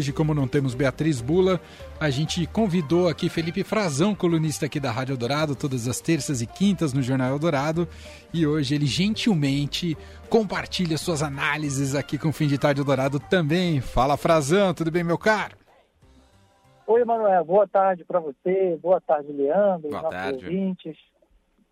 [0.00, 1.60] hoje, como não temos Beatriz Bula,
[2.00, 6.46] a gente convidou aqui Felipe Frazão, colunista aqui da Rádio Eldorado, todas as terças e
[6.46, 7.86] quintas no Jornal Eldorado.
[8.32, 9.98] E hoje ele gentilmente
[10.30, 13.82] compartilha suas análises aqui com o Fim de Tarde Eldorado também.
[13.82, 15.54] Fala, Frazão, tudo bem, meu caro?
[16.86, 20.46] Oi, Manuel, boa tarde para você, boa tarde, Leandro, boa tarde.
[20.46, 20.96] ouvintes.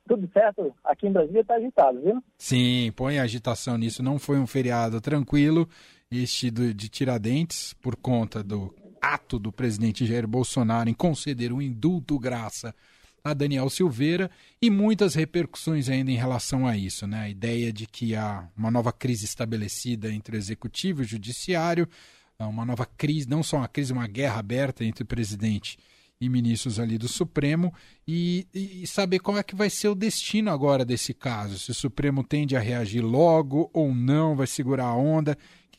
[0.07, 0.75] Tudo certo?
[0.85, 2.23] Aqui em Brasília está agitado, viu?
[2.37, 4.03] Sim, põe agitação nisso.
[4.03, 5.67] Não foi um feriado tranquilo,
[6.11, 11.63] este do, de Tiradentes, por conta do ato do presidente Jair Bolsonaro em conceder um
[11.63, 12.75] indulto graça
[13.23, 14.31] a Daniel Silveira
[14.61, 17.21] e muitas repercussões ainda em relação a isso, né?
[17.21, 21.89] A ideia de que há uma nova crise estabelecida entre o executivo e o judiciário,
[22.39, 25.77] uma nova crise, não só uma crise, uma guerra aberta entre o presidente
[26.21, 27.73] e ministros ali do Supremo
[28.07, 31.59] e, e, saber qual é que vai ser o destino agora desse caso.
[31.59, 35.37] Se o Supremo tende a reagir logo ou não, vai segurar a onda.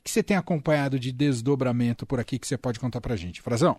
[0.10, 3.44] Que, você tem acompanhado de desdobramento por aqui que você pode contar para gente?
[3.44, 3.78] Frazão?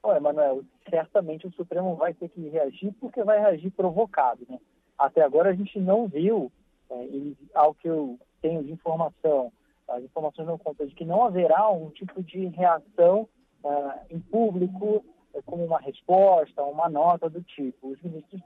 [0.00, 4.46] Olha, Manuel, certamente o Supremo vai ter que reagir porque vai reagir provocado.
[4.48, 4.56] Né?
[4.96, 6.52] Até agora a gente não viu,
[6.88, 9.52] é, e, ao que eu tenho de informação,
[9.88, 13.28] as informações não contam de que não haverá um tipo de reação
[13.64, 15.04] uh, em público
[15.44, 17.88] como uma resposta, uma nota do tipo.
[17.88, 18.40] Os ministros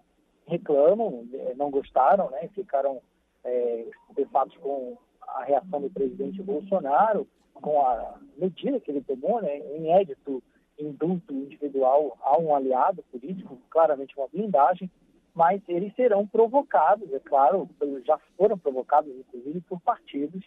[0.46, 3.02] reclamam, não gostaram, né, ficaram
[3.44, 4.96] é, com
[5.36, 10.42] a reação do presidente Bolsonaro, com a medida que ele tomou, né, inédito
[10.78, 14.91] indulto individual a um aliado político, claramente uma blindagem,
[15.34, 17.69] mas eles serão provocados, é claro,
[18.05, 20.42] já foram provocados, inclusive, por partidos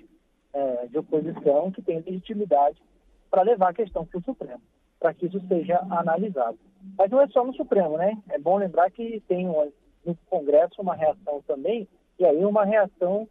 [0.52, 2.82] é, de oposição que têm legitimidade
[3.30, 4.62] para levar a questão para o Supremo
[5.04, 6.58] para que isso seja analisado.
[6.98, 8.18] Mas não é só no Supremo, né?
[8.30, 11.86] É bom lembrar que tem no Congresso uma reação também,
[12.18, 13.28] e aí uma reação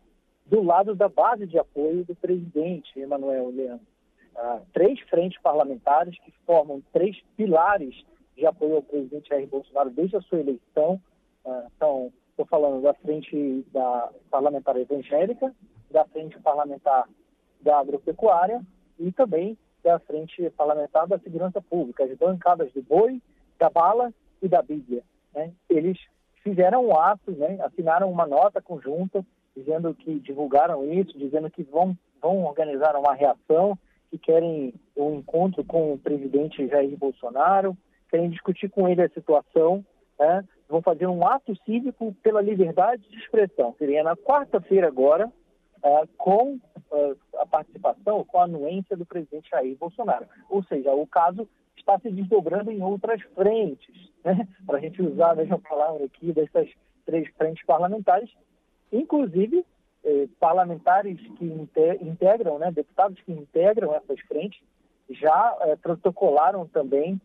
[0.53, 3.86] do lado da base de apoio do presidente Emanuel Leandro.
[4.36, 8.05] Ah, três frentes parlamentares que formam três pilares
[8.36, 11.00] de apoio ao presidente Jair Bolsonaro desde a sua eleição.
[11.47, 12.12] Ah, estou
[12.50, 15.55] falando da frente da parlamentar evangélica,
[15.91, 17.08] da frente parlamentar
[17.62, 18.61] da agropecuária
[18.98, 23.20] e também que é a Frente Parlamentar da Segurança Pública, as bancadas do boi,
[23.58, 25.02] da bala e da Bíblia.
[25.35, 25.51] Né?
[25.68, 25.98] Eles
[26.42, 27.58] fizeram um ato, né?
[27.62, 29.24] assinaram uma nota conjunta,
[29.57, 33.79] dizendo que divulgaram isso, dizendo que vão, vão organizar uma reação,
[34.11, 37.77] que querem um encontro com o presidente Jair Bolsonaro,
[38.11, 39.85] querem discutir com ele a situação,
[40.18, 40.45] né?
[40.68, 43.74] vão fazer um ato cívico pela liberdade de expressão.
[43.79, 49.77] Seria na quarta-feira agora, uh, com uh, a participação, com a anuência do presidente Jair
[49.77, 50.27] Bolsonaro.
[50.48, 54.46] Ou seja, o caso está se desdobrando em outras frentes, né?
[54.67, 56.68] para a gente usar a mesma palavra aqui dessas
[57.05, 58.30] três frentes parlamentares,
[58.92, 59.64] inclusive
[60.05, 61.45] eh, parlamentares que
[62.03, 64.61] integram, né, deputados que integram essas frentes,
[65.11, 67.20] já eh, protocolaram também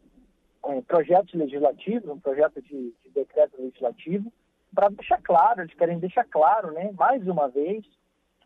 [0.66, 4.32] eh, projetos legislativos, um projeto de, de decreto legislativo,
[4.74, 7.86] para deixar claro, eles querem deixar claro, né, mais uma vez,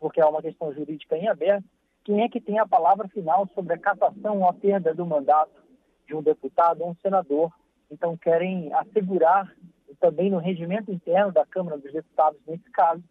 [0.00, 1.64] porque é uma questão jurídica em aberto,
[2.04, 5.62] quem é que tem a palavra final sobre a cassação ou a perda do mandato
[6.06, 7.52] de um deputado ou um senador.
[7.90, 9.54] Então, querem assegurar,
[10.00, 13.04] também no regimento interno da Câmara dos Deputados, nesse caso,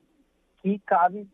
[0.61, 1.27] que cabe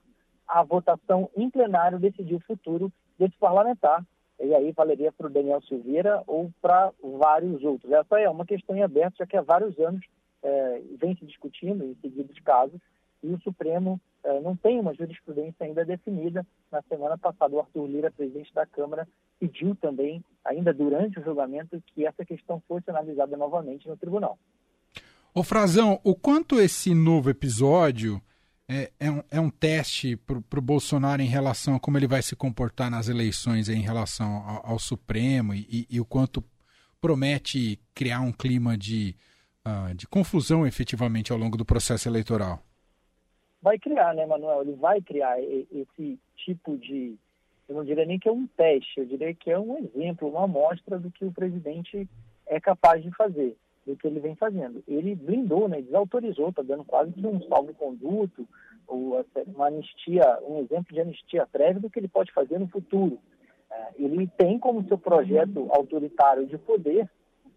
[0.47, 4.05] a votação em plenário decidir o futuro desse parlamentar.
[4.39, 7.91] E aí valeria para o Daniel Silveira ou para vários outros.
[7.91, 10.05] Essa é uma questão em aberto, já que há vários anos
[10.43, 12.79] é, vem se discutindo em seguidos casos,
[13.23, 16.45] e o Supremo eh, não tem uma jurisprudência ainda definida.
[16.71, 19.07] Na semana passada, o Arthur Lira, presidente da Câmara,
[19.39, 24.37] pediu também, ainda durante o julgamento, que essa questão fosse analisada novamente no tribunal.
[25.33, 28.21] Ô Frazão, o quanto esse novo episódio
[28.69, 32.21] é, é, um, é um, teste para o Bolsonaro em relação a como ele vai
[32.21, 36.43] se comportar nas eleições em relação ao, ao Supremo e, e, e, o quanto
[36.99, 39.15] promete criar um clima de,
[39.65, 42.61] uh, de confusão efetivamente ao longo do processo eleitoral?
[43.61, 44.61] vai criar, né, Manuel?
[44.61, 47.15] Ele vai criar esse tipo de,
[47.67, 50.45] eu não diria nem que é um teste, eu diria que é um exemplo, uma
[50.45, 52.07] amostra do que o presidente
[52.45, 54.83] é capaz de fazer, do que ele vem fazendo.
[54.87, 58.47] Ele blindou, né, desautorizou, está dando quase que um salvo-conduto,
[58.87, 63.17] uma anistia, um exemplo de anistia prévia do que ele pode fazer no futuro.
[63.71, 67.09] É, ele tem como seu projeto autoritário de poder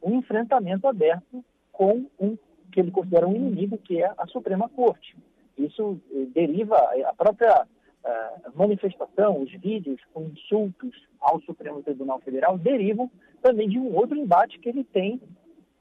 [0.03, 2.37] um enfrentamento aberto com um
[2.73, 5.17] que ele considera um inimigo, que é a Suprema Corte.
[5.59, 12.21] Isso eh, deriva, eh, a própria uh, manifestação, os vídeos com insultos ao Supremo Tribunal
[12.21, 13.11] Federal derivam
[13.43, 15.21] também de um outro embate que ele tem,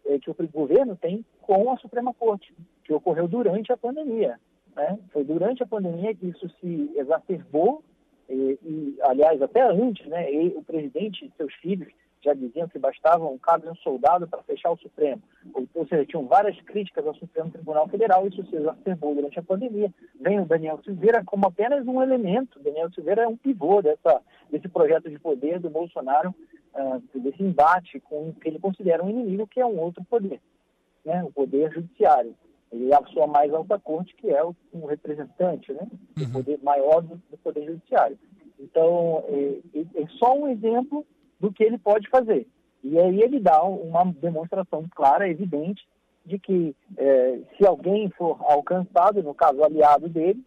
[0.05, 2.53] eh, que o governo tem com a Suprema Corte,
[2.83, 4.39] que ocorreu durante a pandemia.
[4.75, 4.99] Né?
[5.11, 7.83] Foi durante a pandemia que isso se exacerbou
[8.29, 11.91] e, e, aliás, até antes, né, e o presidente e seus filhos
[12.21, 15.21] já diziam que bastava um cabo e um soldado para fechar o Supremo.
[15.53, 19.43] Ou, ou, seja, tinham várias críticas ao Supremo Tribunal Federal, isso se exacerbou durante a
[19.43, 19.91] pandemia.
[20.19, 22.59] Vem o Daniel Silveira como apenas um elemento.
[22.59, 26.35] Daniel Silveira é um pivô dessa, desse projeto de poder do Bolsonaro,
[26.74, 30.39] uh, desse embate com o que ele considera um inimigo, que é um outro poder,
[31.06, 32.36] né, o poder judiciário.
[32.71, 35.88] Ele é a sua mais alta corte, que é o, um representante, né,
[36.18, 36.25] uhum.
[36.25, 38.18] o poder maior do, do poder judiciário.
[38.60, 41.06] Então, é, é só um exemplo
[41.39, 42.45] do que ele pode fazer.
[42.83, 45.86] E aí ele dá uma demonstração clara, evidente,
[46.25, 50.44] de que é, se alguém for alcançado, no caso aliado dele,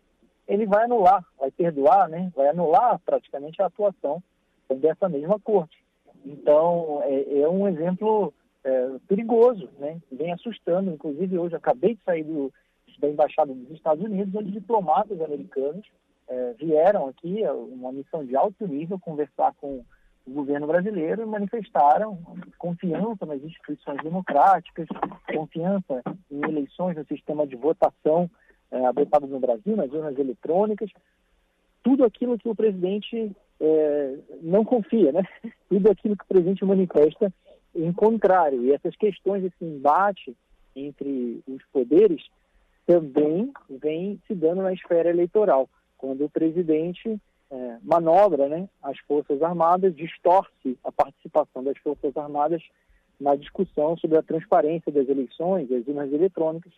[0.47, 2.31] ele vai anular, vai perdoar, né?
[2.35, 4.23] vai anular praticamente a atuação
[4.71, 5.82] dessa mesma corte.
[6.25, 8.33] Então, é, é um exemplo
[8.65, 10.01] é, perigoso, né?
[10.33, 10.91] assustando.
[10.91, 12.53] Inclusive, hoje acabei de sair do,
[12.99, 15.87] da Embaixada dos Estados Unidos, onde diplomatas americanos
[16.29, 17.43] é, vieram aqui,
[17.73, 19.85] uma missão de alto nível, conversar com
[20.25, 22.17] o governo brasileiro manifestaram
[22.57, 24.87] confiança nas instituições democráticas,
[25.35, 28.31] confiança em eleições no sistema de votação
[28.71, 30.91] é, adotado no Brasil, nas urnas eletrônicas,
[31.83, 35.23] tudo aquilo que o presidente é, não confia, né?
[35.69, 37.33] Tudo aquilo que o presidente manifesta
[37.75, 38.65] em contrário.
[38.65, 40.37] E essas questões, esse embate
[40.75, 42.23] entre os poderes
[42.87, 47.21] também vem se dando na esfera eleitoral, quando o presidente
[47.51, 52.63] é, manobra né, as Forças Armadas, distorce a participação das Forças Armadas
[53.21, 56.73] na discussão sobre a transparência das eleições, das urnas eletrônicas.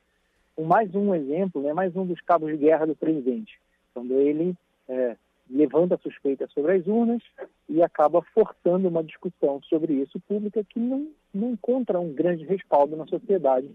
[0.58, 3.58] Um, mais um exemplo, né, mais um dos cabos de guerra do presidente,
[3.94, 4.54] quando ele
[4.88, 5.16] é,
[5.48, 7.22] levanta a suspeita sobre as urnas
[7.68, 12.96] e acaba forçando uma discussão sobre isso pública que não, não encontra um grande respaldo
[12.96, 13.70] na sociedade,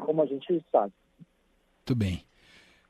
[0.00, 0.92] como a gente sabe.
[1.78, 2.24] Muito bem.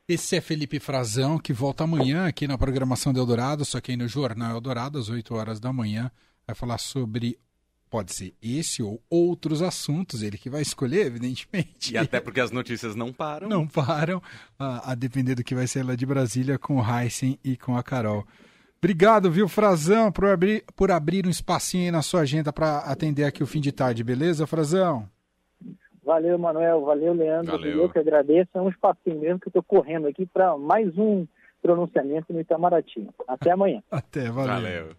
[0.09, 3.97] Esse é Felipe Frazão, que volta amanhã aqui na programação do Eldorado, só que aí
[3.97, 6.11] no Jornal Eldorado, às 8 horas da manhã,
[6.47, 7.39] vai falar sobre
[7.89, 11.93] pode ser esse ou outros assuntos, ele que vai escolher, evidentemente.
[11.95, 13.49] E até porque as notícias não param.
[13.49, 14.23] Não param,
[14.59, 17.77] a, a depender do que vai ser lá de Brasília com o Heisen e com
[17.77, 18.27] a Carol.
[18.79, 23.25] Obrigado, viu, Frazão, por abrir, por abrir um espacinho aí na sua agenda para atender
[23.25, 25.09] aqui o fim de tarde, beleza, Frazão?
[26.09, 26.81] Valeu, Manuel.
[26.87, 27.53] Valeu, Leandro.
[27.53, 27.83] Valeu.
[27.83, 28.49] Eu que agradeço.
[28.55, 31.27] É um espacinho mesmo que eu estou correndo aqui para mais um
[31.61, 33.07] pronunciamento no Itamaraty.
[33.27, 33.83] Até amanhã.
[33.91, 34.55] Até, valeu.
[34.55, 34.97] valeu.